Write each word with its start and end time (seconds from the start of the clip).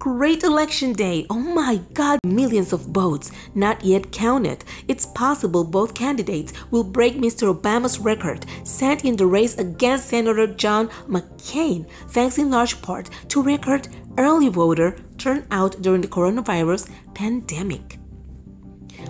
great 0.00 0.42
election 0.44 0.94
day. 0.94 1.26
Oh 1.28 1.38
my 1.38 1.76
god, 1.92 2.18
millions 2.24 2.72
of 2.72 2.80
votes 2.86 3.30
not 3.54 3.84
yet 3.84 4.10
counted. 4.10 4.64
It's 4.88 5.04
possible 5.04 5.62
both 5.62 5.94
candidates 5.94 6.54
will 6.70 6.84
break 6.84 7.16
Mr. 7.16 7.54
Obama's 7.54 7.98
record 7.98 8.46
set 8.64 9.04
in 9.04 9.16
the 9.16 9.26
race 9.26 9.58
against 9.58 10.08
Senator 10.08 10.46
John 10.46 10.88
McCain, 11.06 11.86
thanks 12.08 12.38
in 12.38 12.50
large 12.50 12.80
part 12.80 13.10
to 13.28 13.42
record 13.42 13.88
early 14.16 14.48
voter 14.48 14.96
turnout 15.18 15.82
during 15.82 16.00
the 16.00 16.08
coronavirus 16.08 16.90
pandemic. 17.12 17.98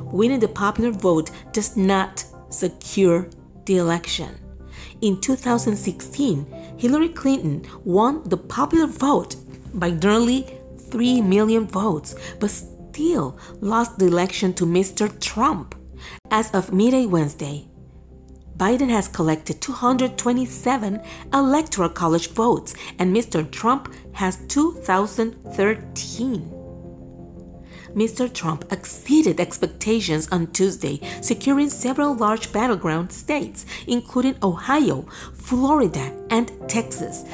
Winning 0.00 0.40
the 0.40 0.48
popular 0.48 0.90
vote 0.90 1.30
does 1.52 1.76
not 1.76 2.24
secure 2.48 3.30
the 3.64 3.76
election. 3.76 4.34
In 5.02 5.20
2016, 5.20 6.46
Hillary 6.78 7.10
Clinton 7.10 7.64
won 7.84 8.28
the 8.28 8.36
popular 8.36 8.88
vote 8.88 9.36
by 9.72 9.90
nearly 9.90 10.59
3 10.90 11.22
million 11.22 11.66
votes, 11.66 12.14
but 12.38 12.50
still 12.50 13.38
lost 13.60 13.98
the 13.98 14.06
election 14.06 14.52
to 14.54 14.66
Mr. 14.66 15.08
Trump. 15.20 15.74
As 16.30 16.50
of 16.52 16.72
midday 16.72 17.06
Wednesday, 17.06 17.66
Biden 18.56 18.90
has 18.90 19.08
collected 19.08 19.60
227 19.62 21.00
electoral 21.32 21.88
college 21.88 22.30
votes 22.30 22.74
and 22.98 23.16
Mr. 23.16 23.50
Trump 23.50 23.92
has 24.12 24.36
2013. 24.48 26.60
Mr. 27.94 28.32
Trump 28.32 28.70
exceeded 28.70 29.40
expectations 29.40 30.28
on 30.30 30.46
Tuesday, 30.48 31.00
securing 31.22 31.68
several 31.68 32.14
large 32.14 32.52
battleground 32.52 33.10
states, 33.10 33.66
including 33.86 34.36
Ohio, 34.42 35.02
Florida, 35.34 36.14
and 36.30 36.52
Texas, 36.68 37.24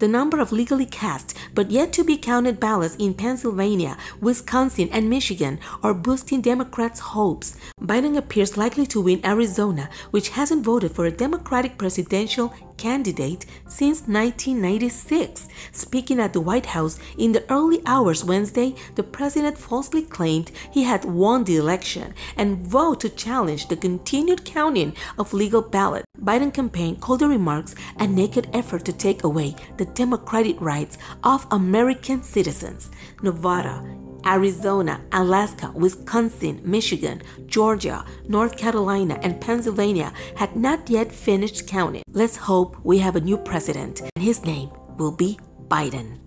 the 0.00 0.08
number 0.08 0.40
of 0.40 0.50
legally 0.50 0.86
cast 0.86 1.36
but 1.54 1.70
yet 1.70 1.92
to 1.92 2.04
be 2.04 2.16
counted 2.16 2.58
ballots 2.58 2.96
in 2.96 3.14
Pennsylvania, 3.14 3.96
Wisconsin, 4.20 4.88
and 4.92 5.08
Michigan 5.08 5.58
are 5.82 5.94
boosting 5.94 6.40
Democrats' 6.40 7.00
hopes. 7.00 7.56
Biden 7.80 8.16
appears 8.16 8.56
likely 8.56 8.86
to 8.86 9.00
win 9.00 9.24
Arizona, 9.24 9.88
which 10.10 10.30
hasn't 10.30 10.64
voted 10.64 10.92
for 10.92 11.06
a 11.06 11.10
Democratic 11.10 11.78
presidential 11.78 12.52
candidate 12.76 13.44
since 13.68 14.00
1996. 14.08 15.48
Speaking 15.72 16.18
at 16.18 16.32
the 16.32 16.40
White 16.40 16.66
House 16.66 16.98
in 17.18 17.32
the 17.32 17.44
early 17.52 17.80
hours 17.84 18.24
Wednesday, 18.24 18.74
the 18.94 19.02
president 19.02 19.58
falsely 19.58 20.02
claimed 20.02 20.50
he 20.72 20.84
had 20.84 21.04
won 21.04 21.44
the 21.44 21.56
election 21.56 22.14
and 22.36 22.66
vowed 22.66 23.00
to 23.00 23.08
challenge 23.10 23.68
the 23.68 23.76
continued 23.76 24.44
counting 24.44 24.94
of 25.18 25.34
legal 25.34 25.62
ballots. 25.62 26.09
Biden 26.22 26.52
campaign 26.52 26.96
called 26.96 27.20
the 27.20 27.28
remarks 27.28 27.74
a 27.98 28.06
naked 28.06 28.48
effort 28.52 28.84
to 28.84 28.92
take 28.92 29.24
away 29.24 29.54
the 29.78 29.86
democratic 29.86 30.60
rights 30.60 30.98
of 31.24 31.46
American 31.50 32.22
citizens. 32.22 32.90
Nevada, 33.22 33.82
Arizona, 34.26 35.00
Alaska, 35.12 35.72
Wisconsin, 35.74 36.60
Michigan, 36.62 37.22
Georgia, 37.46 38.04
North 38.28 38.56
Carolina, 38.58 39.18
and 39.22 39.40
Pennsylvania 39.40 40.12
had 40.36 40.54
not 40.54 40.90
yet 40.90 41.10
finished 41.10 41.66
counting. 41.66 42.02
Let's 42.12 42.36
hope 42.36 42.76
we 42.84 42.98
have 42.98 43.16
a 43.16 43.20
new 43.20 43.38
president, 43.38 44.02
and 44.02 44.22
his 44.22 44.44
name 44.44 44.70
will 44.98 45.16
be 45.16 45.38
Biden. 45.68 46.18